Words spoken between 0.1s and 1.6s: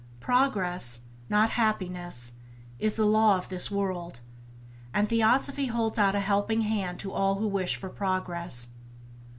"Progress, not